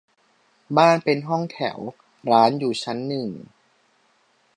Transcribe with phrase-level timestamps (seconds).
[0.77, 1.79] บ้านเป็นห้องแถว
[2.31, 3.29] ร้านอยู่ชั้นหนึ่ง